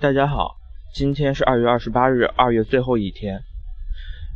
[0.00, 0.56] 大家好，
[0.94, 3.42] 今天是二月二十八日，二月最后一天。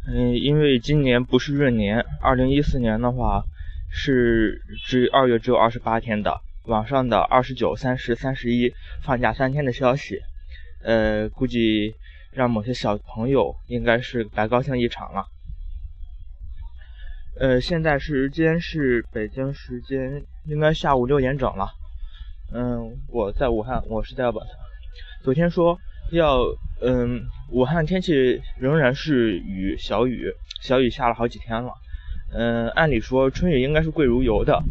[0.09, 3.45] 嗯，因为今年不是闰年，二零一四年的话
[3.89, 6.41] 是只二月只有二十八天的。
[6.65, 8.75] 网上的二十九、三十、三十一
[9.05, 10.19] 放假三天的消息，
[10.83, 11.95] 呃，估计
[12.33, 15.27] 让某些小朋友应该是白高兴一场了。
[17.39, 21.69] 呃，现在时间是北京时间应该下午六点整了。
[22.53, 24.62] 嗯，我在武汉，我是在宝特。
[25.23, 25.79] 昨天说
[26.11, 26.43] 要，
[26.81, 31.73] 嗯，武汉天气仍然是雨，小雨，小雨下了好几天了。
[32.35, 34.63] 嗯，按理说春雨应该是贵如油的，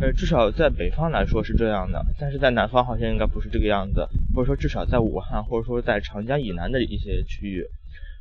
[0.00, 7.64] 呃，至少在北方来说是这样的，但是在南方好像应该不是这个样子，或者说至少在武汉，或者说在长江以南的一些区域，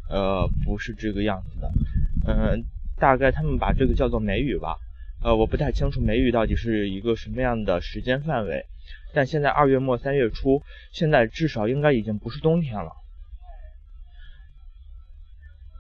[0.10, 1.72] 呃，不是这个样子的。
[2.28, 2.64] 嗯，
[3.00, 4.78] 大概他们把这个叫做梅雨吧，
[5.24, 8.66] 呃，我不太清楚梅雨到底是一个什么样的时间范围。
[9.14, 10.62] 但现在二月末三月初，
[10.92, 12.92] 现在至少应该已经不是冬天了。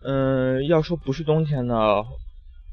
[0.04, 2.04] 嗯，要说不是冬天呢，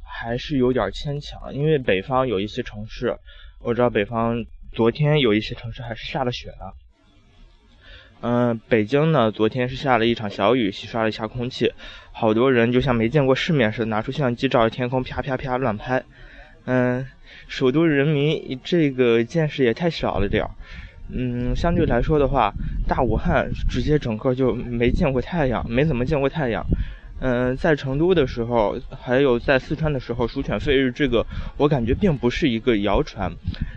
[0.04, 3.18] 还是有点牵强，因为北方有一些城市，
[3.60, 6.74] 我知道北方昨天有一些城市还是下了雪的。
[8.20, 11.74] 嗯，北京呢，昨天是下了一场小雨，洗刷了一下空气，
[12.12, 16.04] 好多人就像没见过世面似的，拿出相机照着天空啪啪啪乱拍。
[16.66, 17.06] 嗯。
[17.46, 20.50] 首都人民这个见识也太少了点儿，
[21.12, 22.54] 嗯，相对来说的话，
[22.88, 26.64] 大武汉直接整个就没见过太阳，没怎么见过太阳。
[27.20, 31.26] 嗯，在成都的时候，还有在四川的时候，鼠犬吠日这个，
[31.58, 33.30] 我感觉并不是一个谣传，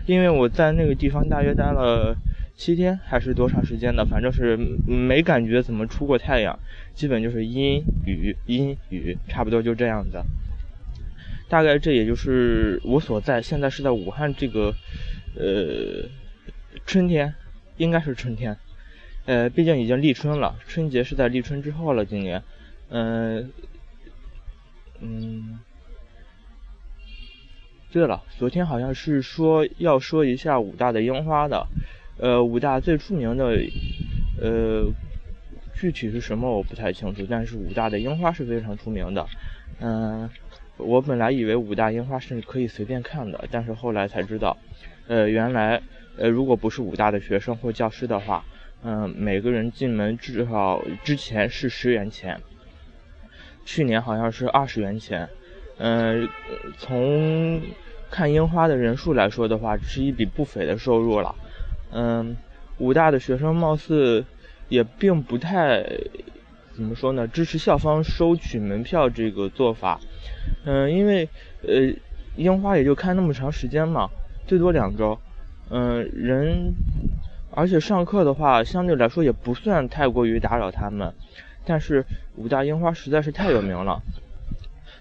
[0.06, 2.16] 因为我在那个地方大约待了
[2.56, 6.58] 七天还是多长时间的，反正是没感觉怎么出过太阳，
[6.94, 10.22] 基本就是阴雨阴雨，差不多就这样子。
[11.48, 14.74] 大概这也就是我所在，现在是在武汉这个，
[15.34, 16.06] 呃，
[16.84, 17.34] 春天，
[17.78, 18.54] 应该是春天，
[19.24, 22.42] 呃，毕竟已经立春了，春节是在立春之后了，今年，
[22.90, 23.50] 嗯，
[25.00, 25.58] 嗯，
[27.90, 31.66] 对了，昨天好像是说要说一下武大的樱花的，
[32.18, 33.58] 呃，武大最出名的，
[34.38, 34.86] 呃，
[35.74, 39.26] 具体是什么我不太清楚，但是武大的樱花是非常出名的，
[39.80, 40.28] 嗯。
[40.78, 44.56] 我本来以为武大樱花是可以随便看的，但是后来才知道，
[45.08, 45.82] 呃，原来，
[46.16, 48.44] 呃，如果不是武大的学生或教师的话，
[48.82, 52.40] 嗯，每个人进门至少之前是十元钱，
[53.64, 55.28] 去年好像是二十元钱，
[55.78, 56.28] 嗯，
[56.78, 57.60] 从
[58.10, 61.34] 看樱花的人数来说的话，是一笔不菲的收入了，
[61.92, 62.36] 嗯，
[62.78, 64.24] 武大的学生貌似
[64.68, 65.84] 也并不太。
[66.78, 67.26] 怎么说呢？
[67.26, 69.98] 支持校方收取门票这个做法，
[70.64, 71.28] 嗯，因为
[71.66, 71.92] 呃，
[72.36, 74.08] 樱花也就开那么长时间嘛，
[74.46, 75.18] 最多两周，
[75.70, 76.72] 嗯，人，
[77.50, 81.12] 而且上课的话，相对来说也不算太过于打扰他们。
[81.64, 82.06] 但是
[82.36, 84.00] 武大樱花实在是太有名了，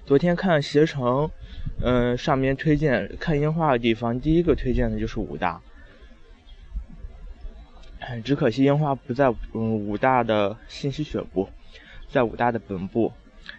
[0.04, 1.30] 昨天看携程，
[1.80, 5.62] 嗯，上面推荐看樱花的地方，第一个推荐的就是武大。
[8.24, 11.48] 只可惜樱花不在嗯武大的信息学部。
[12.10, 13.14] 在武大的本部，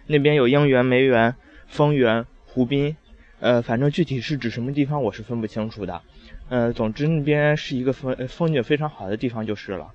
[0.07, 1.35] 那边有樱园、梅园、
[1.67, 2.95] 枫园、湖滨，
[3.39, 6.01] 呃，反正具体是指什么地方，我是分不清楚的。
[6.49, 9.91] 呃，总之那边是一个风风景非常好的地方就是了。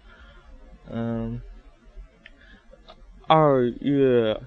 [0.91, 1.41] 嗯，
[3.27, 4.41] 二月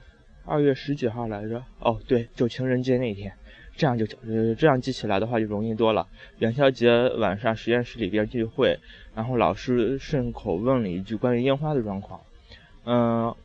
[0.46, 1.64] 二月十几号来着？
[1.80, 3.34] 哦，对，就情人节那天。
[3.76, 6.08] 这样就呃这样记起来的话就容易多了。
[6.40, 8.80] 元宵节晚上实验室里边聚会，
[9.14, 12.22] 然后老师顺口问了一句关于烟花的状况。
[12.86, 13.36] 嗯。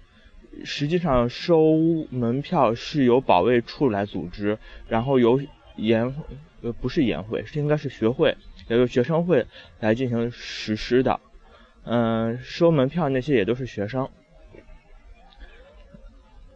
[0.64, 4.58] 实际上收门票是由保卫处来组织，
[4.88, 5.40] 然后由
[5.76, 6.14] 研
[6.60, 8.36] 呃不是研会，是应该是学会，
[8.68, 9.46] 也由学生会
[9.80, 11.18] 来进行实施的。
[11.84, 14.08] 嗯，收门票那些也都是学生。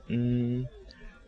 [0.09, 0.67] 嗯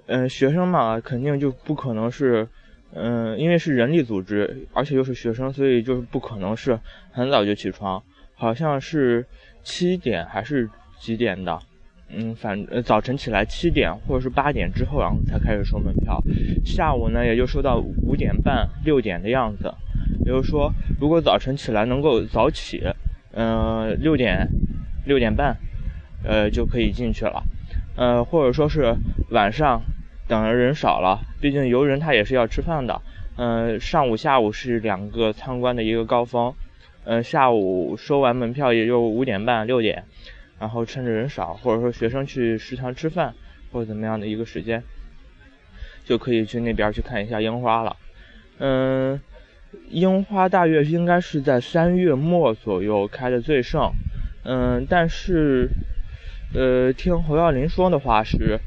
[0.06, 2.48] 嗯，学生嘛，肯定就不可能是，
[2.92, 6.78] 嗯，因为是人力组织，而且又是学生，所以就是不可能是
[7.10, 8.02] 很早就起床，
[8.34, 9.26] 好像是
[9.64, 11.60] 七点还是几点的。
[12.10, 16.22] 嗯，反呃早晨起来七点或者是八点之后，然后才开始收门票。
[16.64, 19.72] 下午呢，也就收到五点半六点的样子。
[20.20, 22.82] 也就是说，如果早晨起来能够早起，
[23.32, 24.48] 嗯，六点
[25.04, 25.56] 六点半，
[26.24, 27.42] 呃，就可以进去了。
[27.96, 28.94] 呃，或者说是
[29.30, 29.82] 晚上
[30.26, 33.00] 等的人少了，毕竟游人他也是要吃饭的。
[33.36, 36.54] 嗯，上午下午是两个参观的一个高峰。
[37.04, 40.04] 嗯，下午收完门票也就五点半六点。
[40.60, 43.34] 然后趁着人少，或者说学生去食堂吃饭，
[43.70, 44.82] 或者怎么样的一个时间，
[46.04, 47.96] 就可以去那边去看一下樱花了。
[48.58, 49.20] 嗯，
[49.90, 53.92] 樱花大约应该是在三月末左右开的最盛，
[54.44, 55.68] 嗯，但是，
[56.54, 58.58] 呃，听侯耀林说的话是，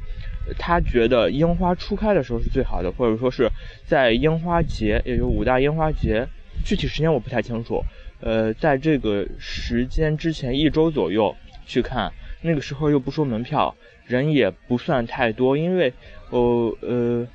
[0.58, 3.50] 他觉得樱花初开的时候是最好的，或者说是
[3.86, 6.26] 在樱花节，也就五大樱花节，
[6.64, 7.84] 具体时间我不太清楚。
[8.22, 11.36] 呃，在这个时间之前一周左右
[11.66, 12.12] 去看，
[12.42, 13.76] 那个时候又不收门票，
[14.06, 15.94] 人也不算太多，因为，
[16.30, 17.28] 哦，呃，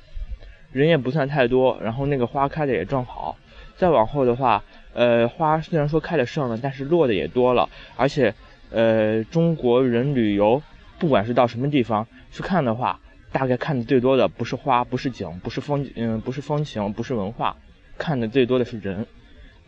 [0.71, 3.37] 人也不算太多，然后那个花开的也正好。
[3.75, 4.63] 再往后的话，
[4.93, 8.33] 呃，花虽然说开的盛了，但是落的也多了，而且，
[8.71, 10.61] 呃，中国人旅游，
[10.97, 12.99] 不管是到什么地方去看的话，
[13.31, 17.55] 大概看的最多的不是花，不是景，不是风，嗯，不是风情，不是文化，
[17.97, 19.05] 看的最多的是人。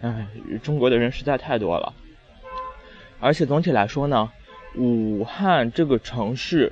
[0.01, 0.27] 唉，
[0.63, 1.93] 中国的人实在太多了，
[3.19, 4.31] 而且总体来说呢，
[4.79, 6.71] 武汉这个城市，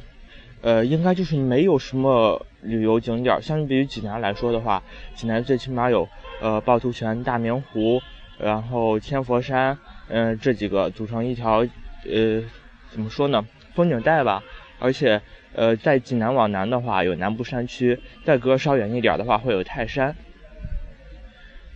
[0.62, 3.42] 呃，应该就是没有什么旅游景点。
[3.42, 4.82] 相比于济南来说的话，
[5.14, 6.08] 济南最起码有
[6.40, 8.02] 呃趵突泉、大明湖，
[8.40, 9.78] 然后千佛山，
[10.08, 11.66] 嗯，这几个组成一条
[12.10, 12.42] 呃
[12.90, 13.46] 怎么说呢，
[13.76, 14.42] 风景带吧。
[14.80, 15.22] 而且
[15.54, 20.16] 呃，在济南往南的话有南部山区，再隔稍远一点的话会有泰山。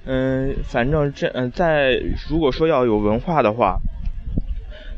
[0.06, 2.00] 嗯，反正这嗯，在
[2.30, 3.80] 如果说要有文化的话，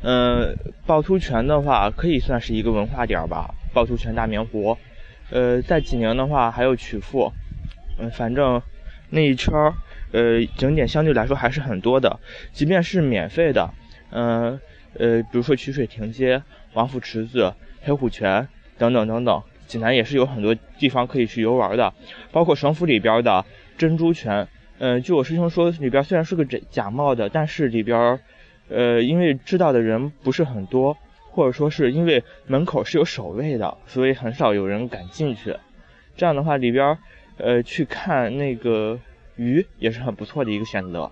[0.03, 0.55] 嗯，
[0.85, 3.55] 趵突泉的话可以算是一个文化点吧。
[3.73, 4.77] 趵突泉、大明湖，
[5.31, 7.31] 呃，在济宁的话还有曲阜，
[7.97, 8.61] 嗯，反正
[9.09, 9.73] 那一圈儿，
[10.11, 12.19] 呃，景点相对来说还是很多的。
[12.51, 13.73] 即便是免费的，
[14.11, 14.59] 嗯
[14.99, 18.47] 呃，比如说曲水亭街、王府池子、黑虎泉
[18.77, 21.93] 等等等等，济南也是有很多地方可以去游玩的，
[22.31, 23.43] 包括省府里边的
[23.77, 24.47] 珍珠泉。
[24.79, 28.19] 嗯，据我师兄说，里边虽然是个假假冒的，但是里边，
[28.73, 30.97] 呃，因为知道的人不是很多，
[31.29, 35.55] 或者说是因为门口是有守卫的，所以很少有人敢进去。
[36.17, 36.97] 这样的话，里边，
[37.37, 38.99] 呃，去看那个
[39.35, 41.11] 鱼也是很不错的一个选择。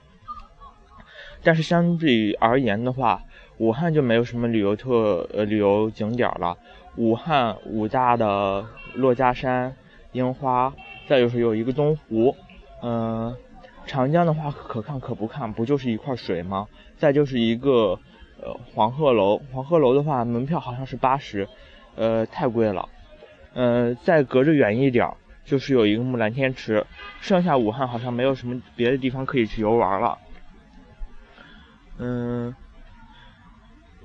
[1.44, 3.22] 但是相比而言的话，
[3.58, 6.58] 武汉就没有什么旅游特呃旅游景点了。
[6.96, 8.66] 武汉武大的
[8.98, 9.76] 珞珈山
[10.14, 10.74] 樱花，
[11.08, 12.36] 再就是有一个东湖，
[12.82, 13.36] 嗯。
[13.86, 16.68] 长江的话可看可不看，不就是一块水吗？
[16.98, 18.00] 再就是一个
[18.42, 21.48] 呃黄鹤楼，黄鹤楼的话门票好像是八十，
[21.96, 22.88] 呃太贵了。
[23.54, 25.12] 呃再隔着远一点
[25.44, 26.86] 就是有一个木兰天池，
[27.20, 30.18] 剩下武汉好像没有什么别的地方可以去游玩了。
[31.98, 32.56] 嗯。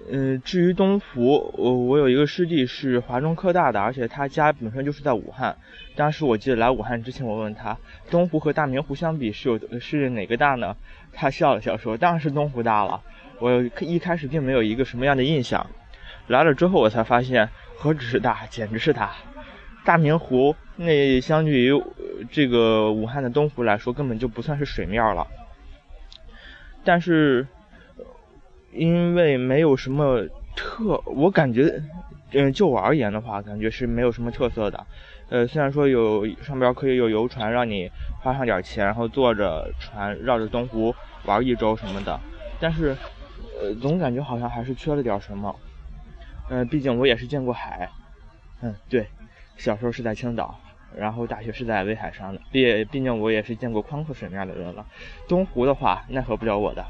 [0.08, 5.56] 嗯，至于东湖，我我有一个师弟是华中科大的，而且他家本身就是在武汉。
[5.96, 7.76] 当时我记得来武汉之前，我问他
[8.08, 10.76] 东湖和大明湖相比是有是哪个大呢？
[11.12, 13.02] 他笑了笑说：“当然是东湖大了。”
[13.40, 15.66] 我一开始并没有一个什么样的印象，
[16.28, 19.12] 来了之后我才发现，何止是大，简直是大。
[19.84, 21.82] 大明湖那相对于
[22.30, 25.26] 这个武汉的东湖来说，根本就不算是水面了。
[26.84, 27.46] 但是。
[28.76, 30.22] 因为没有什么
[30.54, 31.82] 特，我感觉，
[32.32, 34.86] 嗯，就我而言的话，感觉是没有什么特色的。
[35.28, 37.90] 呃，虽然说有上边可以有游船，让你
[38.20, 40.94] 花上点钱，然后坐着船绕着东湖
[41.24, 42.20] 玩一周什么的，
[42.60, 42.96] 但是，
[43.60, 45.54] 呃，总感觉好像还是缺了点什么。
[46.48, 47.88] 嗯，毕竟我也是见过海。
[48.62, 49.06] 嗯，对，
[49.56, 50.56] 小时候是在青岛，
[50.96, 52.40] 然后大学是在威海上的。
[52.52, 54.86] 毕毕竟我也是见过宽阔水面的人了。
[55.26, 56.86] 东湖的话，奈何不了我的。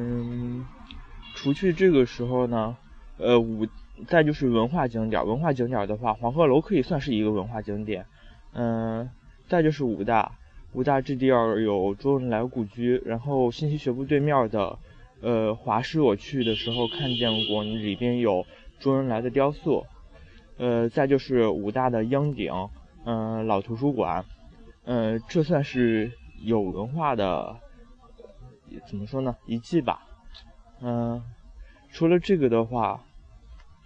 [0.00, 0.64] 嗯，
[1.34, 2.76] 除去这个时候呢，
[3.16, 3.66] 呃，五
[4.06, 8.06] 再就是文化景点，文化景点的话，黄鹤楼可以算是一个文化景点。
[8.52, 9.10] 嗯，
[9.48, 10.30] 再就是武大，
[10.72, 14.78] 武大这地儿有周恩来故居，然后信息学部对面的，
[15.20, 18.46] 呃，华师我去的时候看见过，里边有
[18.78, 19.84] 周恩来的雕塑。
[20.58, 22.52] 呃，再就是武大的鹰顶，
[23.04, 24.24] 嗯，老图书馆，
[24.84, 26.12] 嗯，这算是
[26.44, 27.56] 有文化的。
[28.86, 29.36] 怎么说呢？
[29.46, 30.02] 遗迹吧，
[30.80, 31.22] 嗯，
[31.90, 33.00] 除了这个的话，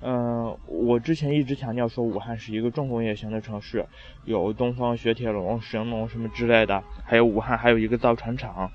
[0.00, 3.86] 嗯，我之前一直强调说武汉是一个重工业型的城市，
[4.24, 8.70] 有东方雪铁龙、神龙什么之类的，还有武汉还有一个造船厂。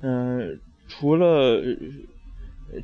[0.00, 1.60] 嗯，除了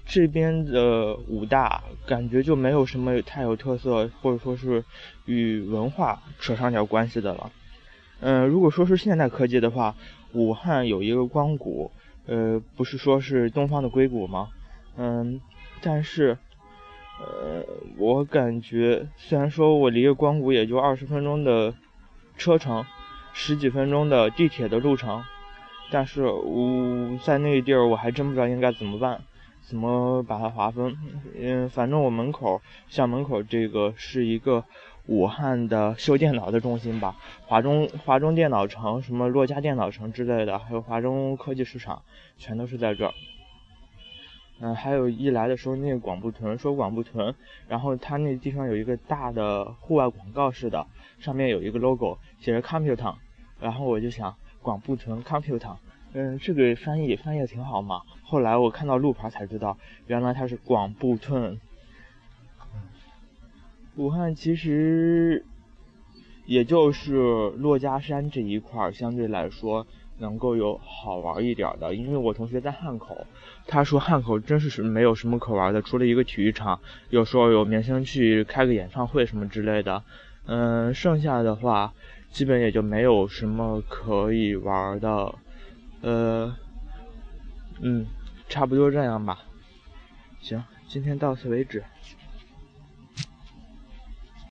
[0.05, 4.85] 这边的武大，感觉就没有什么太有特色，或者说是
[5.25, 7.53] 与文化扯上点关系的了。
[8.21, 9.95] 嗯，如果说是现代科技的话。
[10.33, 11.91] 武汉有一个光谷，
[12.27, 14.49] 呃，不是说是东方的硅谷吗？
[14.97, 15.41] 嗯，
[15.83, 16.39] 但是，
[17.21, 17.65] 呃，
[17.99, 21.75] 我感觉虽然说我离光谷也就二十分钟的
[22.37, 22.85] 车程，
[23.33, 25.23] 十几分钟的地铁的路程，
[25.91, 29.23] 但是我在那个地儿我还真不知道应该怎么办，
[29.62, 30.97] 怎么把它划分。
[31.38, 34.64] 嗯，反正我门口校门口这个是一个
[35.07, 42.02] 武汉的修电脑的中心吧，华中 华中电脑城、什么洛家电脑城之类的，还有华中科技市场，
[42.38, 43.12] 全都是在这儿。
[44.61, 47.35] 嗯，还有一来的时候，那个广布屯说广布屯，
[47.67, 50.87] 然后它那地方有一个大的户外广告似的，
[51.19, 53.14] 上面有一个 logo，写着 computer，
[53.59, 55.75] 然后我就想广布屯 computer，
[56.12, 58.02] 嗯，这个翻译翻译的挺好嘛。
[58.23, 59.76] 后来我看到路牌才知道，
[60.07, 61.61] 原来它是广布屯。
[63.97, 65.45] 武汉其实
[66.47, 67.17] 也就是
[67.59, 69.87] 珞珈山这一块儿相对来说。
[70.19, 73.26] 能够有好玩一点的，因为我同学在汉口，
[73.67, 80.05] 他说汉口真是是没有什么可玩的，除了一个体育场，有时候有明星去开个演唱会什么之类的，
[80.45, 81.95] 嗯，剩下的话
[82.31, 85.35] 基本也就没有什么可以玩的，
[86.02, 86.57] 呃，
[87.80, 88.07] 嗯，
[88.49, 89.40] 差不多这样吧，
[90.40, 91.85] 行，今天到此为止。